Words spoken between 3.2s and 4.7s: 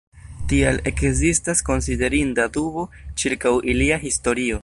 ĉirkaŭ ilia historio.